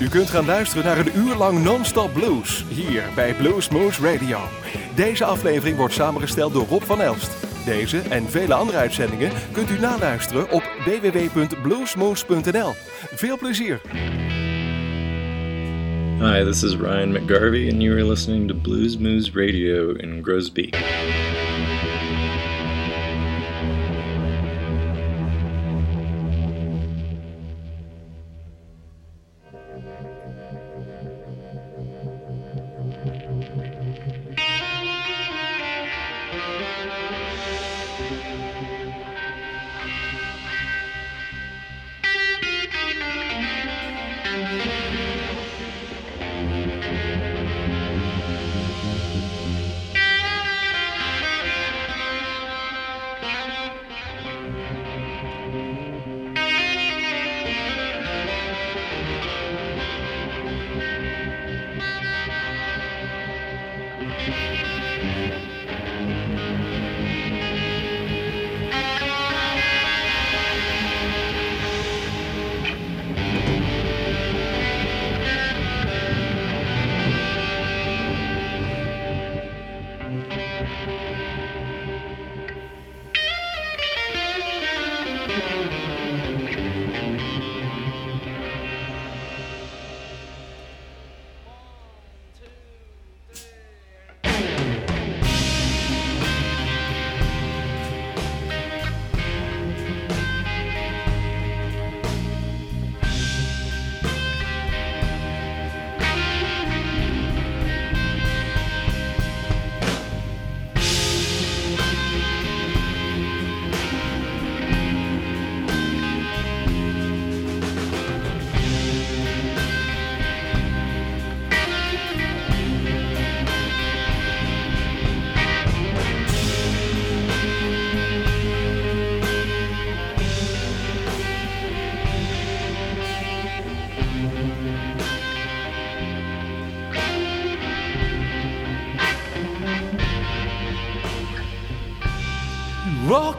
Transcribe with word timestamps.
U 0.00 0.08
kunt 0.08 0.30
gaan 0.30 0.44
luisteren 0.44 0.84
naar 0.84 0.98
een 0.98 1.16
uur 1.16 1.34
lang 1.34 1.64
non-stop 1.64 2.12
blues 2.12 2.64
hier 2.68 3.02
bij 3.14 3.34
Blues 3.34 3.68
Moose 3.68 4.02
Radio. 4.02 4.38
Deze 4.94 5.24
aflevering 5.24 5.76
wordt 5.76 5.94
samengesteld 5.94 6.52
door 6.52 6.66
Rob 6.66 6.82
van 6.82 7.00
Elst. 7.00 7.30
Deze 7.64 7.98
en 7.98 8.30
vele 8.30 8.54
andere 8.54 8.78
uitzendingen 8.78 9.32
kunt 9.52 9.70
u 9.70 9.78
naluisteren 9.78 10.50
op 10.50 10.62
www.bluesmoose.nl. 10.84 12.72
Veel 13.14 13.38
plezier! 13.38 13.80
Hi, 16.20 16.44
this 16.44 16.62
is 16.62 16.76
Ryan 16.76 17.12
McGarvey, 17.12 17.70
and 17.70 17.82
you 17.82 17.94
are 17.94 18.06
listening 18.06 18.48
to 18.48 18.54
Blues 18.54 18.98
Moose 18.98 19.30
Radio 19.34 19.92
in 19.92 20.22
Grosbeak. 20.22 20.74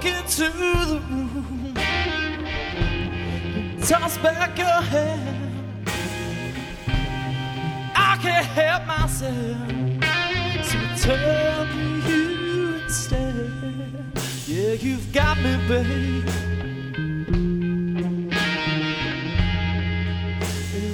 Walk 0.02 0.16
into 0.16 0.50
the 0.50 1.00
room, 1.12 1.76
toss 3.84 4.18
back 4.18 4.58
your 4.58 4.82
head. 4.82 5.20
I 7.96 8.18
can't 8.20 8.46
help 8.48 8.88
myself, 8.88 9.58
so 10.64 10.80
turn 11.08 11.68
to 11.68 12.10
you 12.10 12.82
instead. 12.84 13.52
Yeah, 14.48 14.74
you've 14.74 15.14
got 15.14 15.38
me, 15.38 15.58
babe. 15.68 16.26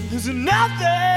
There's 0.10 0.28
nothing 0.28 1.17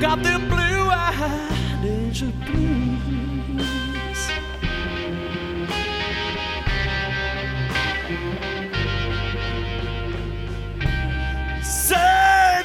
got 0.00 0.22
them 0.22 0.48
blue 0.48 0.90
eyed 0.90 1.84
Asia 1.84 2.32
blues. 2.46 2.78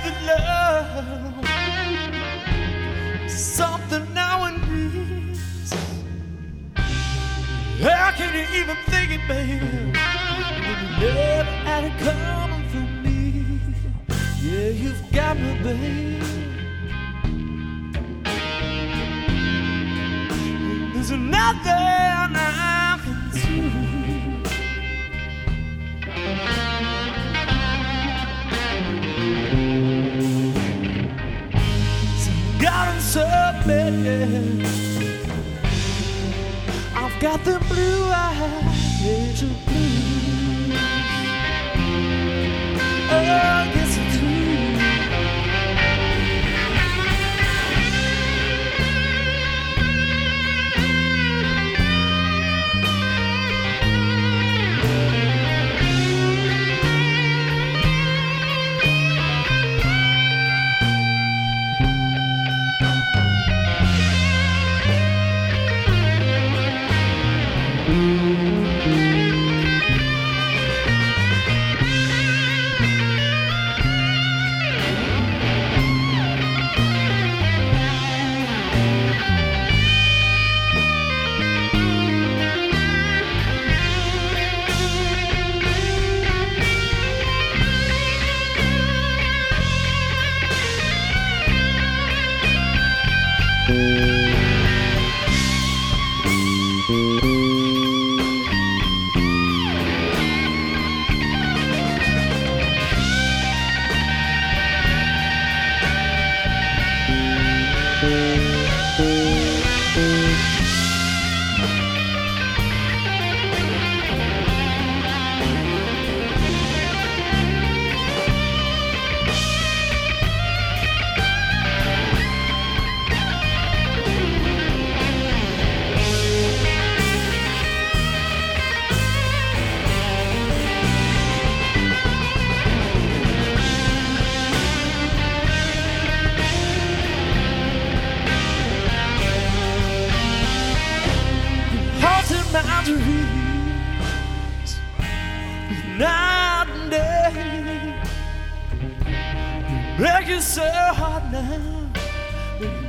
That 0.03 0.15
love 0.27 1.47
something 3.29 4.13
now 4.13 4.43
and 4.43 4.59
means. 4.69 5.73
How 7.81 8.11
can 8.11 8.33
you 8.35 8.45
even 8.59 8.77
think 8.87 9.11
it, 9.11 9.27
baby? 9.27 9.93
Never 10.99 11.43
had 11.65 11.83
it 11.85 11.97
coming 11.99 12.69
from 12.69 13.03
me. 13.03 13.23
Yeah, 14.41 14.69
you've 14.69 15.11
got 15.11 15.37
me, 15.37 15.51
babe. 15.63 16.42
There's 21.05 21.19
nothing 21.19 21.67
I 21.67 22.97
can 23.03 23.29
do. 23.33 23.43
So 32.99 33.19
bad. 33.19 34.65
I've 36.95 37.19
got 37.19 37.43
the 37.43 37.59
blue 37.67 38.05
eyes 38.05 39.41
blue. 39.41 39.49
Oh, 43.11 43.21
yes, 43.75 43.82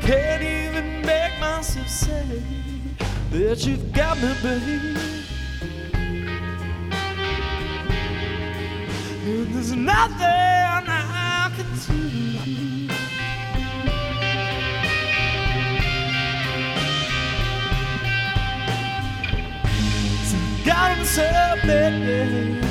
Can't 0.00 0.42
even 0.42 1.02
make 1.06 1.38
myself 1.40 1.88
say 1.88 2.42
that 3.30 3.66
you've 3.66 3.92
got 3.92 4.16
me, 4.18 4.34
babe. 4.42 4.96
And 9.26 9.54
there's 9.54 9.72
nothing 9.72 10.20
I 10.20 11.50
can 11.56 11.66
do. 11.74 12.88
So 20.28 20.64
got 20.64 20.96
himself, 20.96 21.62
baby. 21.62 22.63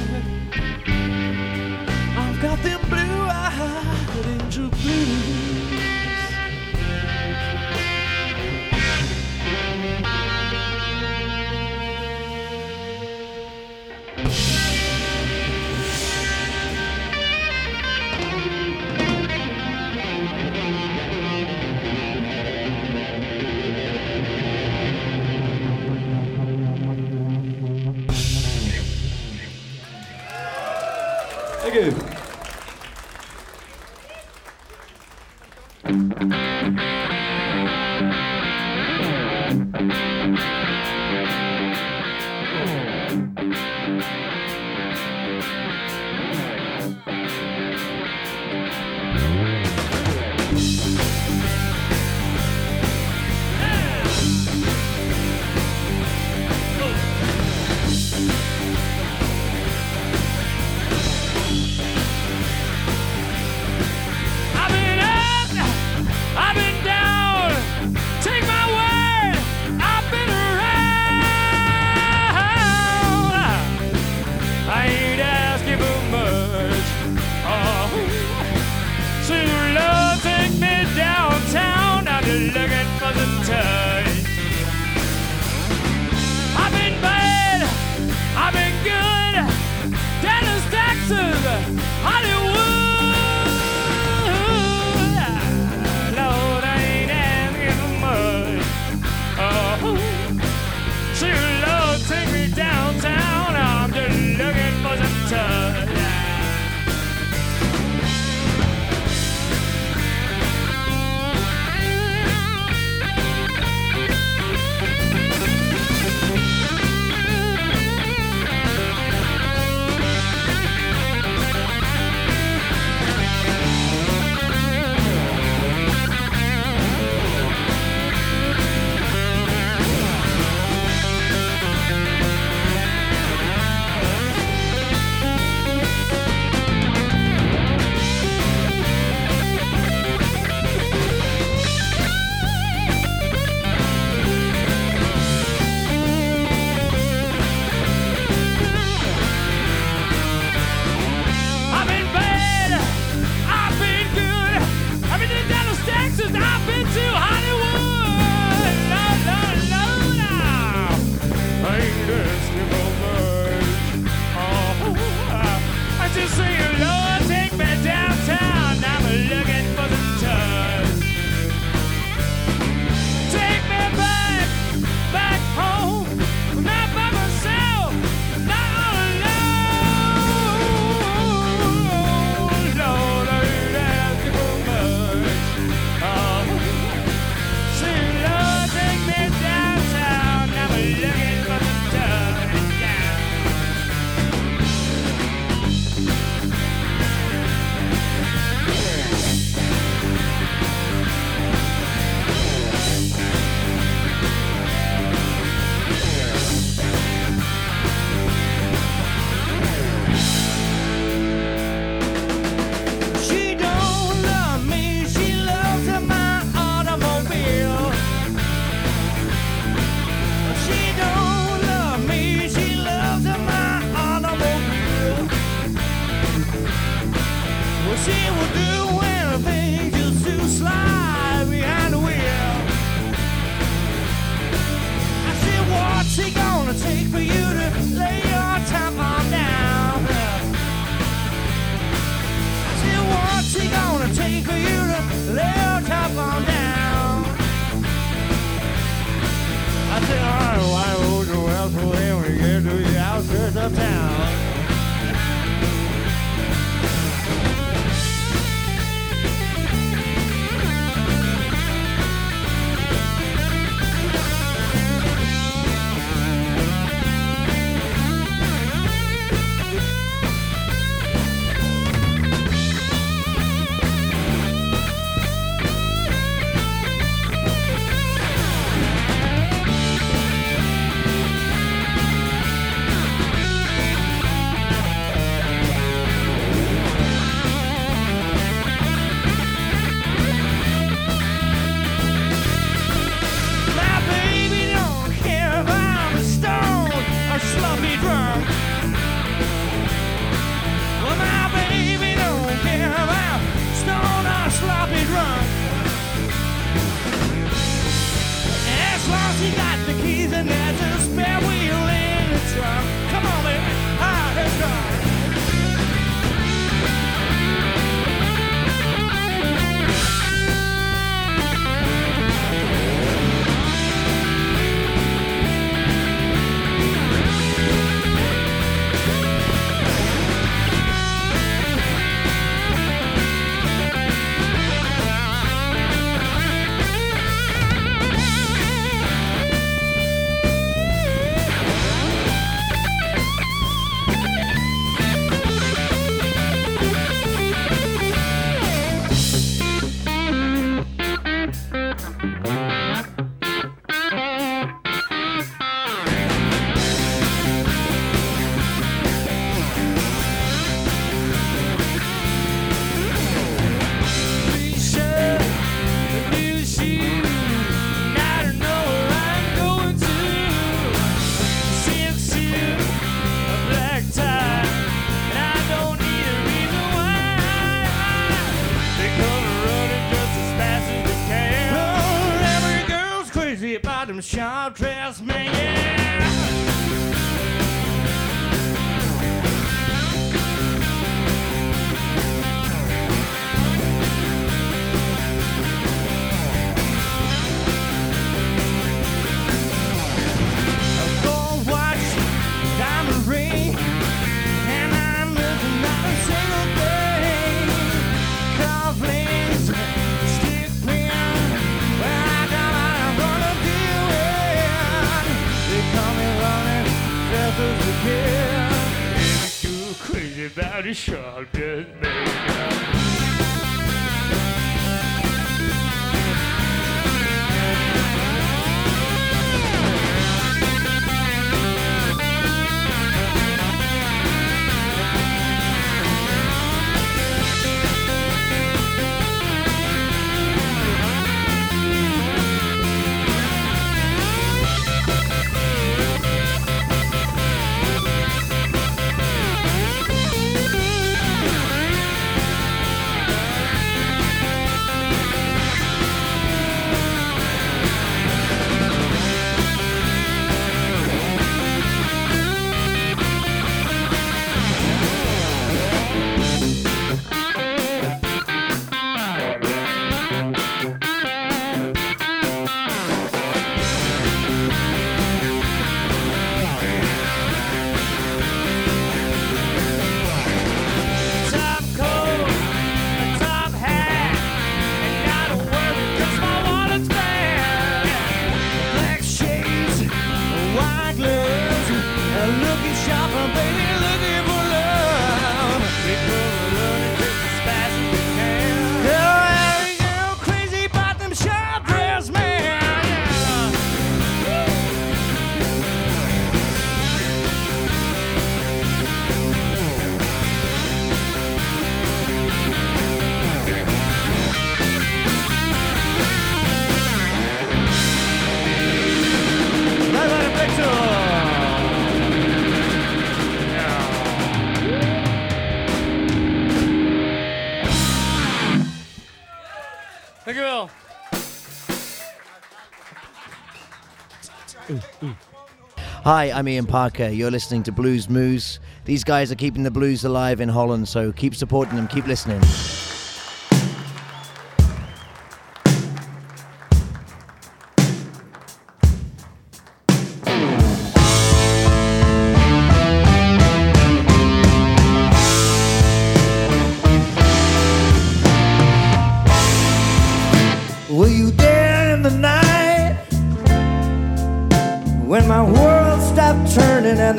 Hi, 536.23 536.51
I'm 536.51 536.69
Ian 536.69 536.85
Parker. 536.85 537.27
You're 537.27 537.51
listening 537.51 537.83
to 537.83 537.91
Blues 537.91 538.29
Moose. 538.29 538.79
These 539.03 539.25
guys 539.25 539.51
are 539.51 539.55
keeping 539.55 539.83
the 539.83 539.91
blues 539.91 540.23
alive 540.23 540.61
in 540.61 540.69
Holland, 540.69 541.09
so 541.09 541.33
keep 541.33 541.53
supporting 541.53 541.97
them, 541.97 542.07
keep 542.07 542.27
listening. 542.27 542.61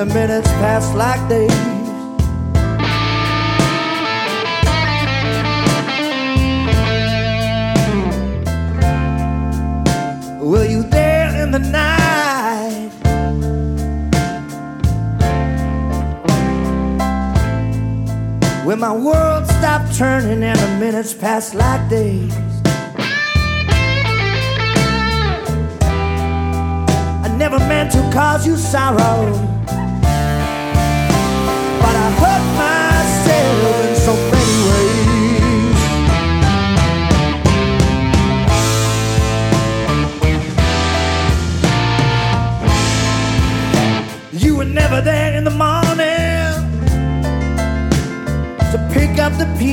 The 0.05 0.15
minutes 0.15 0.49
pass 0.61 0.95
like 0.95 1.29
days? 1.29 1.51
Were 10.43 10.67
you 10.67 10.83
there 10.83 11.43
in 11.43 11.51
the 11.51 11.59
night 11.59 12.91
when 18.65 18.79
my 18.79 18.93
world 18.93 19.47
stopped 19.47 19.97
turning 19.97 20.43
and 20.43 20.59
the 20.59 20.79
minutes 20.79 21.15
passed 21.15 21.55
like 21.55 21.89
days? 21.89 22.35
I 27.25 27.35
never 27.39 27.59
meant 27.59 27.93
to 27.93 28.01
cause 28.13 28.47
you 28.47 28.57
sorrow. 28.57 29.54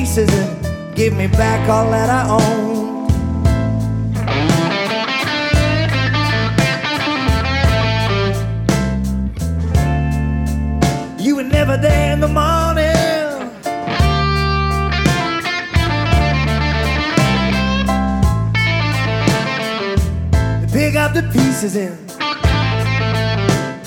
Pieces 0.02 0.34
and 0.34 0.96
give 0.96 1.14
me 1.16 1.28
back 1.28 1.70
all 1.70 1.92
that 1.92 2.10
I 2.10 2.28
own. 2.28 3.08
You 11.20 11.36
were 11.36 11.44
never 11.44 11.78
there 11.78 12.14
in 12.14 12.20
the 12.20 12.28
morning. 12.28 12.98
Pick 20.74 20.96
up 20.96 21.14
the 21.14 21.22
pieces 21.32 21.76
and 21.76 21.96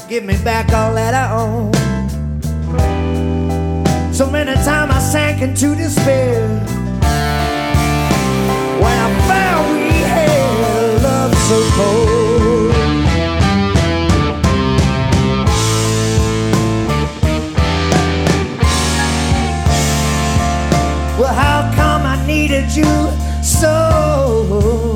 give 0.08 0.22
me 0.24 0.36
back 0.44 0.72
all 0.72 0.94
that 0.94 1.12
I 1.12 1.32
own. 1.32 1.93
So 4.14 4.30
many 4.30 4.54
times 4.54 4.92
I 4.92 5.00
sank 5.00 5.42
into 5.42 5.74
despair 5.74 6.48
when 8.80 8.96
I 8.96 9.10
found 9.26 9.74
we 9.74 9.90
had 10.06 10.30
a 10.30 11.02
love 11.02 11.34
so 11.34 11.58
cold. 11.74 12.70
Well, 21.18 21.34
how 21.34 21.72
come 21.74 22.06
I 22.06 22.24
needed 22.24 22.70
you 22.76 22.84
so? 23.42 24.93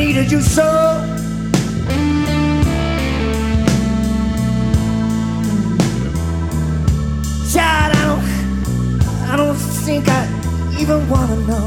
Needed 0.00 0.32
you 0.32 0.40
so. 0.40 0.64
Child, 7.52 7.92
I 7.94 8.02
don't, 8.08 8.24
I 9.28 9.36
don't 9.36 9.60
think 9.84 10.08
I 10.08 10.22
even 10.80 11.06
wanna 11.10 11.36
know. 11.50 11.66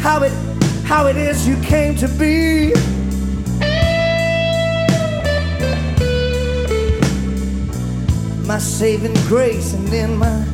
How 0.00 0.22
it, 0.22 0.32
how 0.84 1.06
it 1.06 1.16
is 1.16 1.46
you 1.46 1.56
came 1.60 1.96
to 1.96 2.08
be. 2.20 2.72
My 8.46 8.58
saving 8.58 9.14
grace 9.28 9.74
and 9.74 9.86
then 9.88 10.16
my 10.16 10.49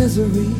misery. 0.00 0.59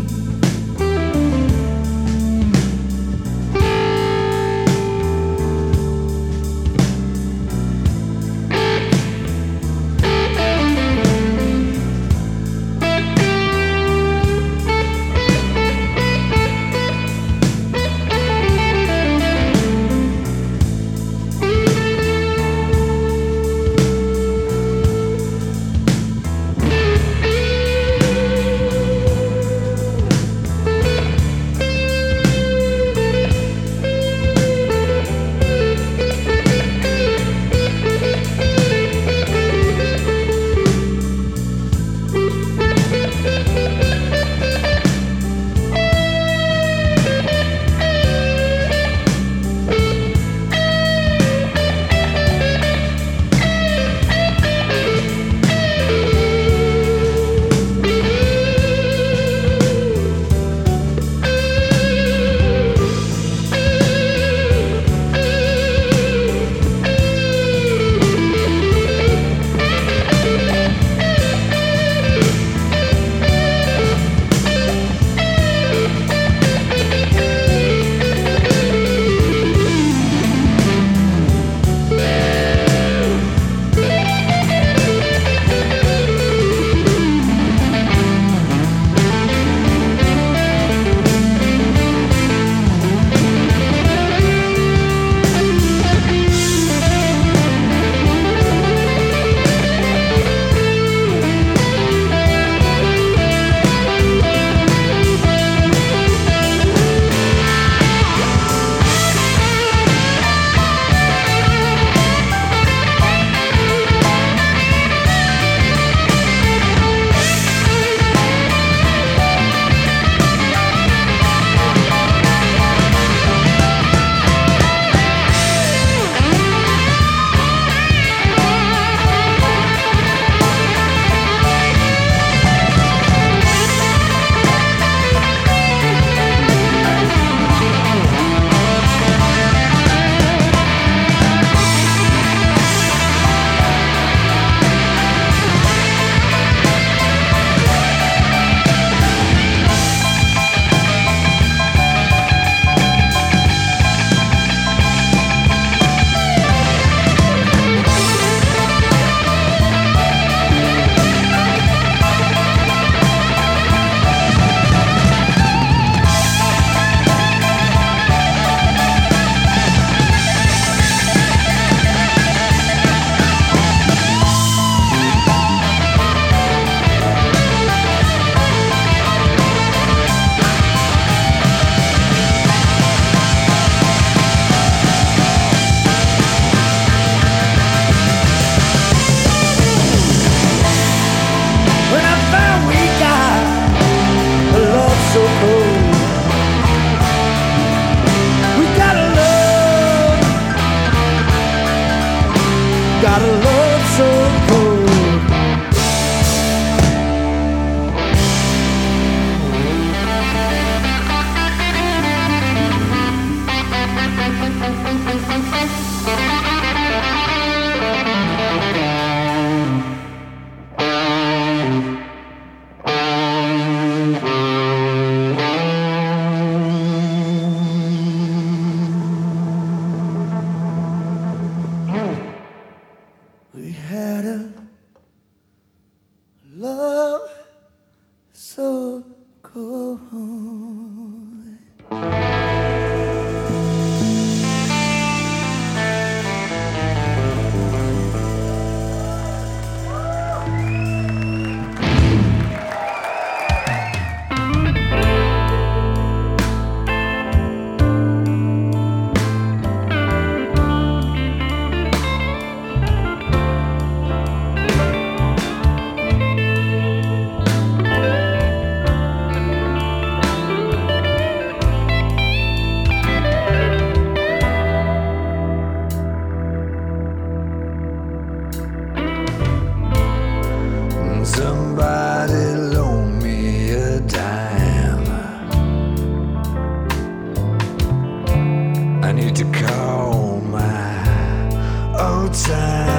Old 292.30 292.89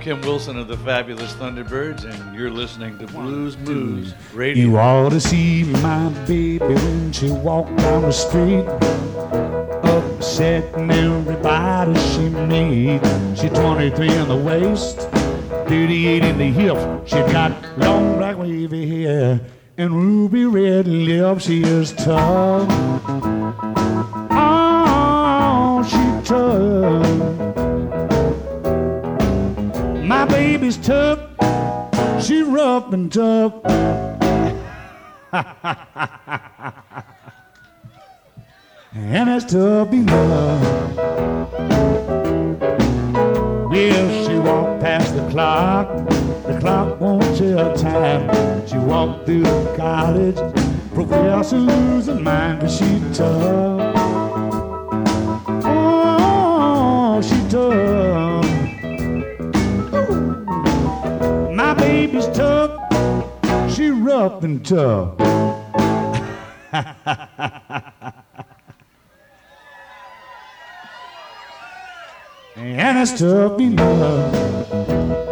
Kim 0.00 0.20
Wilson 0.22 0.56
of 0.56 0.66
the 0.66 0.78
Fabulous 0.78 1.34
Thunderbirds, 1.34 2.04
and 2.04 2.34
you're 2.34 2.50
listening 2.50 2.96
to 2.98 3.06
Blues 3.08 3.58
Moose 3.58 4.14
Radio. 4.32 4.64
You 4.64 4.78
ought 4.78 5.10
to 5.10 5.20
see 5.20 5.64
my 5.64 6.08
baby 6.26 6.58
when 6.58 7.12
she 7.12 7.30
walked 7.30 7.76
down 7.76 8.02
the 8.02 8.10
street. 8.10 8.64
Upsetting 9.84 10.90
everybody 10.90 12.00
she 12.12 12.30
meet. 12.30 13.02
She 13.36 13.50
23 13.50 14.08
in 14.08 14.28
the 14.28 14.36
waist, 14.36 15.00
38 15.68 16.24
in 16.24 16.38
the 16.38 16.46
hip. 16.46 16.78
She 17.06 17.16
got 17.32 17.52
long 17.78 18.16
black 18.16 18.38
wavy 18.38 19.04
hair 19.04 19.38
and 19.76 19.94
ruby 19.94 20.46
red 20.46 20.86
lips. 20.86 21.44
She 21.44 21.62
is 21.62 21.92
tough. 21.92 22.66
Oh, 24.30 25.82
she 25.86 26.26
tough. 26.26 27.09
Baby's 30.70 30.86
tough. 30.86 31.18
She 32.22 32.42
rough 32.42 32.92
and 32.92 33.12
tough. 33.12 33.54
and 38.94 39.30
it's 39.30 39.52
tough 39.52 39.92
enough. 39.92 40.96
Well, 43.68 44.28
she 44.28 44.38
walked 44.38 44.80
past 44.80 45.16
the 45.16 45.28
clock. 45.28 45.88
The 46.46 46.58
clock 46.60 47.00
won't 47.00 47.36
tell 47.36 47.76
time. 47.76 48.68
She 48.68 48.78
walked 48.78 49.26
through 49.26 49.42
the 49.42 49.74
college. 49.76 50.36
Professor 50.94 51.58
losing 51.58 52.22
mind, 52.22 52.60
but 52.60 52.70
she 52.70 53.02
tough. 53.12 53.92
Oh, 55.64 57.20
she 57.22 57.48
tough. 57.48 58.39
Baby's 62.10 62.26
tough. 62.36 63.72
She 63.72 63.90
rough 63.90 64.42
and 64.42 64.66
tough. 64.66 65.20
and 72.56 72.98
it's 72.98 73.16
tough 73.16 73.60
enough. 73.60 75.29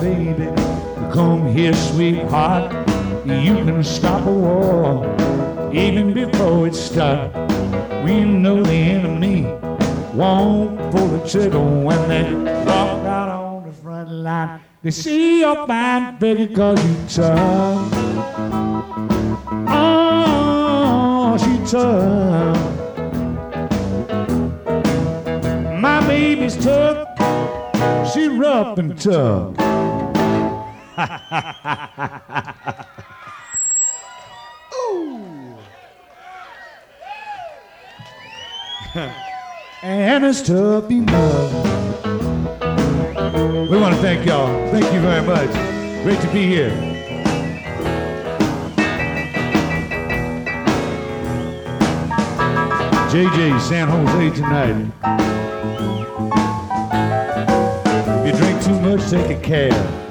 baby. 0.00 0.46
Come 1.12 1.46
here, 1.46 1.74
sweetheart. 1.74 2.72
You 3.26 3.54
can 3.64 3.82
stop 3.82 4.26
a 4.26 4.30
war 4.30 5.04
even 5.72 6.12
before 6.14 6.66
it 6.66 6.74
starts. 6.74 7.34
We 8.04 8.24
know 8.24 8.62
the 8.62 8.72
enemy 8.72 9.42
won't 10.14 10.78
pull 10.92 11.08
the 11.08 11.28
trigger 11.28 11.60
when 11.60 12.08
they 12.08 12.32
walk 12.64 13.04
out 13.04 13.28
on 13.28 13.66
the 13.66 13.72
front 13.72 14.10
line. 14.10 14.60
They 14.82 14.90
see 14.90 15.40
your 15.40 15.66
fine 15.66 16.16
figure 16.18 16.54
cause 16.54 16.82
you 16.84 16.96
tough. 17.08 17.92
Oh, 19.68 21.36
she 21.38 21.70
tough. 21.70 22.56
My 25.80 26.06
baby's 26.06 26.56
tough. 26.56 27.08
She 28.12 28.28
rough 28.28 28.78
and 28.78 28.98
tough 28.98 29.56
and 39.82 40.24
it's 40.24 40.40
tough 40.40 40.90
enough. 40.90 41.52
We 43.70 43.78
want 43.78 43.94
to 43.94 44.00
thank 44.00 44.24
y'all. 44.24 44.48
Thank 44.70 44.90
you 44.94 45.00
very 45.00 45.20
much. 45.26 45.50
Great 46.02 46.20
to 46.20 46.28
be 46.32 46.46
here. 46.46 46.70
JJ 53.10 53.60
San 53.60 53.88
Jose 53.88 54.30
tonight. 54.34 54.92
If 58.24 58.26
you 58.26 58.32
drink 58.40 58.62
too 58.62 58.80
much, 58.80 59.10
take 59.10 59.30
a 59.30 59.40
cab. 59.40 60.05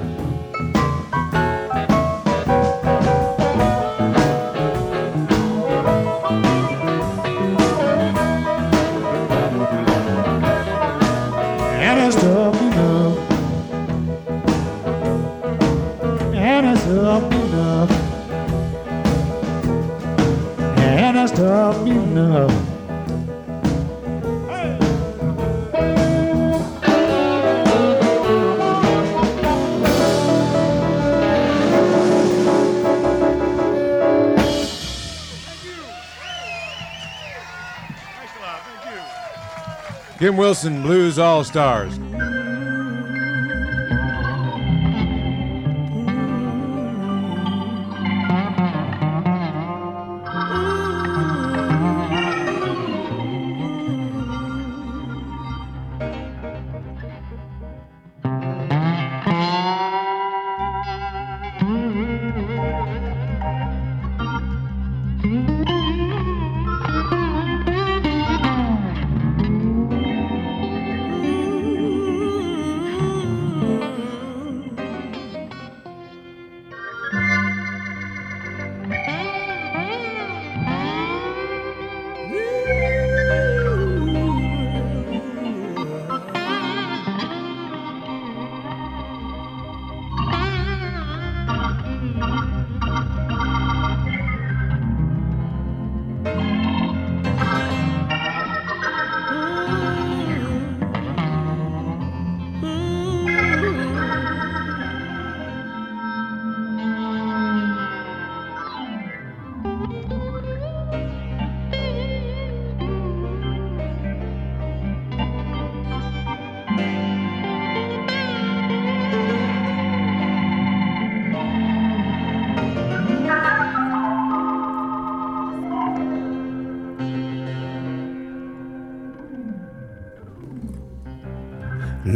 Wilson, 40.46 40.80
Blues 40.80 41.18
All 41.18 41.42
Stars. 41.42 41.98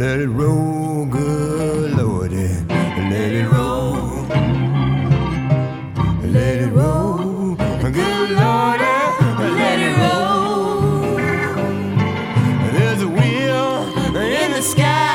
Let 0.01 0.19
it 0.19 0.29
roll, 0.29 1.05
good 1.05 1.91
lordy. 1.95 2.47
Let 2.67 3.31
it 3.33 3.47
roll. 3.47 4.25
Let 6.23 6.57
it 6.59 6.73
roll, 6.73 7.53
good 7.55 8.31
lordy. 8.31 8.97
Let 9.59 9.79
it 9.79 9.95
roll. 10.01 11.17
There's 12.73 13.01
a 13.03 13.07
wheel 13.07 14.17
in 14.17 14.51
the 14.53 14.63
sky. 14.63 15.13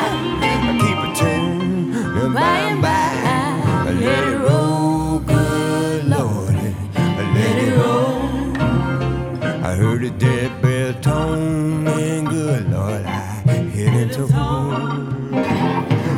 Keep 0.80 0.98
it 1.06 1.16
turning 1.16 2.32
by 2.32 2.58
and 2.70 2.80
by. 2.80 3.90
Let 3.90 4.22
it 4.28 4.38
roll, 4.38 5.18
good 5.18 6.04
lordy. 6.06 6.76
Let 7.34 7.56
it 7.64 7.72
roll. 7.76 8.22
I 9.66 9.74
heard 9.74 10.04
a 10.04 10.10
dead 10.10 10.62
bell 10.62 10.94
tone, 11.00 11.88
and 11.88 12.28
good 12.28 12.70
lord, 12.70 13.04
I 13.04 13.45
hit 13.76 13.92
it 13.94 14.12
to 14.14 14.26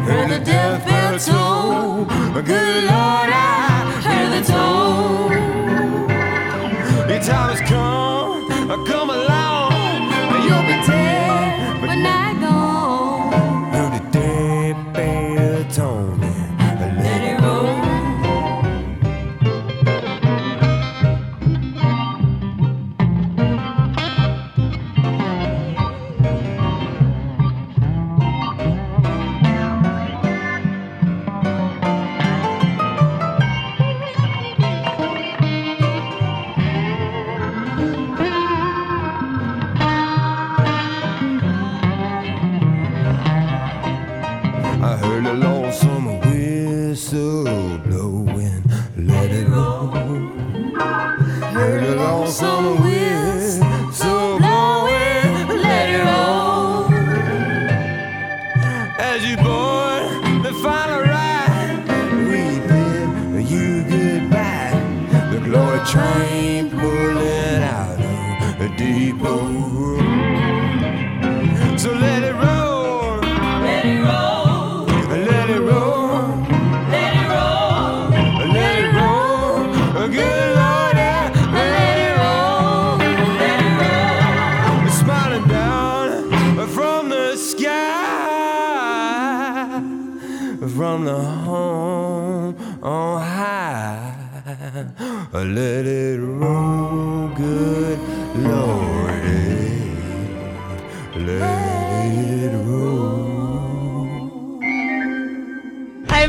Heard 0.08 0.30
the 0.30 0.38
death 0.44 0.86
bell 0.86 1.18
toll, 1.18 2.04
good 2.42 2.84
lord, 2.84 3.30
I 3.30 3.57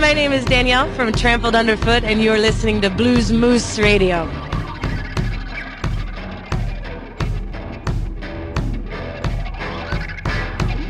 my 0.10 0.16
name 0.16 0.32
is 0.32 0.44
Danielle 0.46 0.92
from 0.96 1.12
Trampled 1.12 1.54
Under 1.54 1.78
Foot, 1.78 2.04
and 2.04 2.20
you're 2.20 2.40
listening 2.40 2.82
to 2.82 2.90
Blues 2.90 3.32
Moose 3.32 3.78
Radio. 3.78 4.26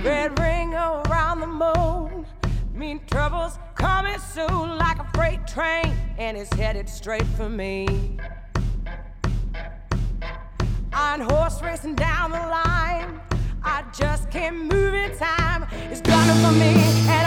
Red 0.06 0.40
ring 0.40 0.74
around 0.74 1.42
the 1.42 1.48
moon, 1.48 2.26
mean 2.74 3.02
troubles 3.08 3.60
coming 3.76 4.18
soon 4.20 4.78
like 4.78 5.00
a 5.00 5.08
freight 5.14 5.46
train, 5.46 5.94
and 6.18 6.38
it's 6.38 6.54
headed 6.54 6.88
straight 6.88 7.28
for 7.36 7.50
me. 7.50 8.18
Iron 10.94 11.20
horse 11.20 11.62
racing 11.62 11.96
down 11.96 12.32
the 12.32 12.38
line, 12.38 13.20
I 13.66 13.84
just 13.94 14.32
can't 14.32 14.56
move 14.56 14.94
in 14.94 15.18
time. 15.18 15.68
It's 15.92 16.00
gunning 16.00 16.42
for 16.42 16.54
me. 16.54 17.19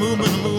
The 0.00 0.53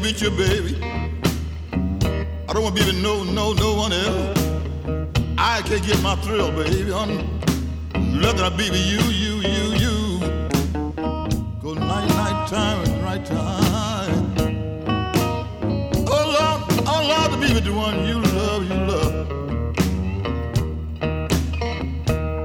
be 0.00 0.08
with 0.08 0.20
you, 0.20 0.30
baby, 0.30 0.76
I 0.82 2.52
don't 2.52 2.62
want 2.62 2.76
to 2.76 2.82
be 2.82 2.86
with 2.90 3.02
no, 3.02 3.22
no, 3.24 3.52
no 3.54 3.74
one 3.74 3.92
else. 3.92 4.38
I 5.38 5.62
can't 5.62 5.84
get 5.86 6.02
my 6.02 6.16
thrill, 6.16 6.50
baby. 6.52 6.92
I'm 6.92 7.40
looking 8.20 8.44
to 8.44 8.50
be 8.50 8.68
with 8.68 8.86
you, 8.86 9.00
you, 9.22 9.36
you, 9.40 9.74
you. 9.82 10.20
Go 11.62 11.74
night, 11.74 12.08
night 12.08 12.48
time 12.48 12.84
the 12.84 13.00
right 13.02 13.24
time. 13.24 14.34
Oh 16.08 16.24
Lord, 16.36 16.60
oh 16.86 17.02
Lord, 17.08 17.30
to 17.32 17.38
be 17.46 17.54
with 17.54 17.64
the 17.64 17.72
one 17.72 18.06
you 18.06 18.20
love, 18.20 18.62
you 18.68 18.78
love. 18.92 19.26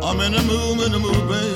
I'm 0.03 0.19
in 0.21 0.31
the 0.31 0.41
mood, 0.43 0.85
in 0.85 0.91
the 0.93 0.99
mood, 0.99 1.27
baby. 1.27 1.50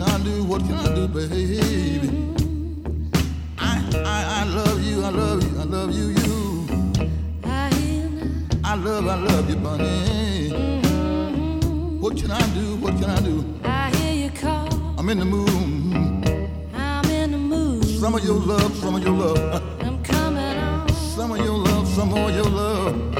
Can 0.00 0.08
I 0.08 0.24
do? 0.24 0.44
What 0.44 0.62
can 0.62 0.74
I 0.74 0.94
do, 0.94 1.08
baby? 1.08 1.60
I, 3.58 3.84
I, 3.96 4.40
I 4.40 4.44
love 4.44 4.82
you, 4.82 5.04
I 5.04 5.10
love 5.10 5.42
you, 5.44 5.60
I 5.60 5.64
love 5.64 5.94
you, 5.94 6.08
you. 6.08 6.66
I 8.64 8.74
love, 8.76 9.06
I 9.08 9.16
love 9.16 9.50
you, 9.50 9.56
bunny. 9.56 10.48
What 11.98 12.16
can 12.16 12.30
I 12.30 12.40
do? 12.54 12.76
What 12.76 12.94
can 12.98 13.10
I 13.10 13.20
do? 13.20 13.44
I 13.64 13.90
hear 13.96 14.24
you 14.24 14.30
call. 14.30 14.68
I'm 14.98 15.08
in 15.10 15.18
the 15.18 15.24
mood. 15.26 15.50
I'm 16.74 17.10
in 17.10 17.32
the 17.32 17.38
mood. 17.38 17.84
Some 17.84 18.14
of 18.14 18.24
your 18.24 18.38
love, 18.38 18.74
some 18.76 18.94
of 18.94 19.02
your 19.02 19.12
love. 19.12 19.82
I'm 19.82 20.02
coming 20.02 20.56
on. 20.56 20.88
Some 20.88 21.32
of 21.32 21.38
your 21.44 21.58
love, 21.58 21.86
some 21.88 22.14
of 22.14 22.34
your 22.34 22.44
love. 22.44 23.19